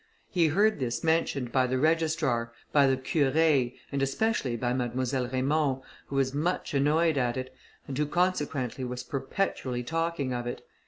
He 0.31 0.47
heard 0.47 0.79
this 0.79 1.03
mentioned 1.03 1.51
by 1.51 1.67
the 1.67 1.77
Registrar, 1.77 2.51
by 2.71 2.87
the 2.87 2.97
Curé, 2.97 3.75
and 3.91 4.01
especially 4.01 4.55
by 4.57 4.73
Mademoiselle 4.73 5.27
Raymond, 5.27 5.81
who 6.07 6.15
was 6.15 6.33
much 6.33 6.73
annoyed 6.73 7.19
at 7.19 7.37
it, 7.37 7.53
and 7.87 7.95
who, 7.95 8.07
consequently, 8.07 8.83
was 8.83 9.03
perpetually 9.03 9.83
talking 9.83 10.33
of 10.33 10.47
it. 10.47 10.65